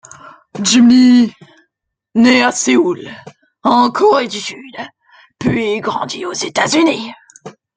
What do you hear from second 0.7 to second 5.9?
Lee naît à Séoul, en Corée du Sud puis